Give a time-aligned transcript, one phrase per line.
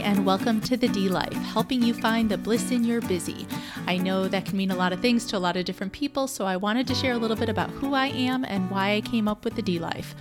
[0.00, 3.46] and welcome to the D Life, helping you find the bliss in your busy.
[3.86, 6.26] I know that can mean a lot of things to a lot of different people,
[6.26, 9.02] so I wanted to share a little bit about who I am and why I
[9.02, 10.14] came up with the D Life.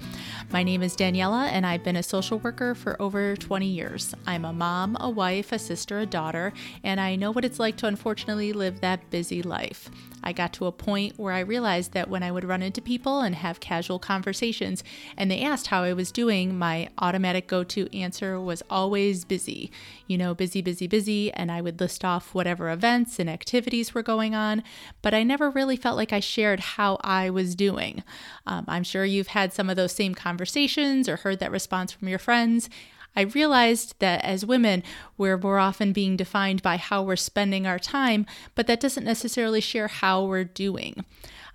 [0.52, 4.14] My name is Daniela, and I've been a social worker for over 20 years.
[4.28, 6.52] I'm a mom, a wife, a sister, a daughter,
[6.84, 9.90] and I know what it's like to unfortunately live that busy life.
[10.24, 13.22] I got to a point where I realized that when I would run into people
[13.22, 14.84] and have casual conversations
[15.18, 19.72] and they asked how I was doing, my automatic go to answer was always busy.
[20.08, 21.32] You know, busy, busy, busy.
[21.34, 24.64] And I would list off whatever events and activities were going on,
[25.02, 28.04] but I never really felt like I shared how I was doing.
[28.46, 32.08] Um, I'm sure you've had some of those same conversations or heard that response from
[32.08, 32.70] your friends.
[33.16, 34.84] I realized that as women,
[35.18, 38.26] we're more often being defined by how we're spending our time,
[38.56, 41.04] but that doesn't necessarily share how we're doing.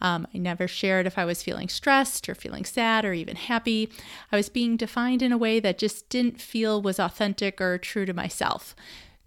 [0.00, 3.91] Um, I never shared if I was feeling stressed or feeling sad or even happy.
[4.30, 8.05] I was being defined in a way that just didn't feel was authentic or true
[8.05, 8.77] to myself.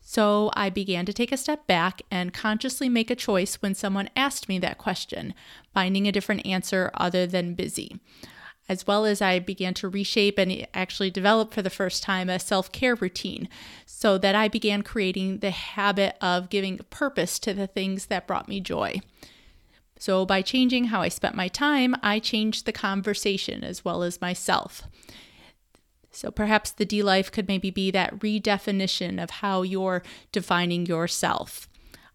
[0.02, 4.10] So I began to take a step back and consciously make a choice when someone
[4.16, 5.34] asked me that question,
[5.74, 8.00] finding a different answer other than busy
[8.70, 12.40] as well as I began to reshape and actually develop for the first time a
[12.40, 13.50] self care routine
[13.88, 18.48] so that I began creating the habit of giving purpose to the things that brought
[18.48, 19.02] me joy.
[19.98, 24.22] So, by changing how I spent my time, I changed the conversation as well as
[24.22, 24.84] myself.
[26.12, 31.68] So, perhaps the D life could maybe be that redefinition of how you're defining yourself.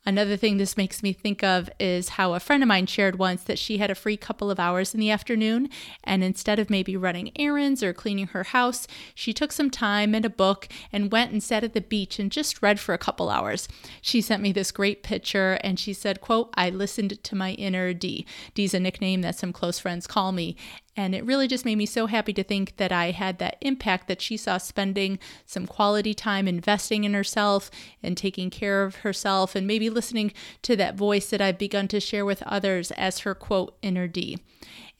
[0.06, 3.42] Another thing this makes me think of is how a friend of mine shared once
[3.44, 5.70] that she had a free couple of hours in the afternoon,
[6.02, 10.27] and instead of maybe running errands or cleaning her house, she took some time and
[10.27, 13.30] a book and went and sat at the beach and just read for a couple
[13.30, 13.66] hours.
[14.02, 17.94] She sent me this great picture and she said, quote, I listened to my inner
[17.94, 18.27] D.
[18.52, 20.55] D's a nickname that some close friends call me.
[20.97, 24.06] And it really just made me so happy to think that I had that impact
[24.09, 27.71] that she saw spending some quality time investing in herself
[28.03, 32.00] and taking care of herself and maybe listening to that voice that I've begun to
[32.00, 34.38] share with others as her quote, inner D.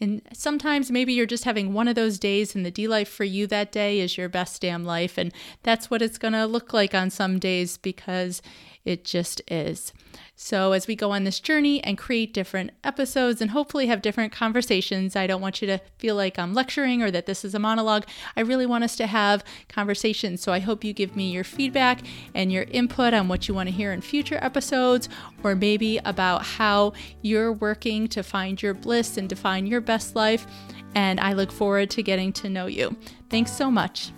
[0.01, 3.25] And sometimes maybe you're just having one of those days, and the D life for
[3.25, 5.17] you that day is your best damn life.
[5.17, 8.43] And that's what it's going to look like on some days because
[8.85, 9.93] it just is.
[10.37, 14.33] So, as we go on this journey and create different episodes and hopefully have different
[14.33, 17.59] conversations, I don't want you to feel like I'm lecturing or that this is a
[17.59, 18.05] monologue.
[18.37, 20.43] I really want us to have conversations.
[20.43, 22.01] So, I hope you give me your feedback
[22.35, 25.09] and your input on what you want to hear in future episodes,
[25.43, 30.47] or maybe about how you're working to find your bliss and define your best life.
[30.95, 32.97] And I look forward to getting to know you.
[33.29, 34.13] Thanks so much.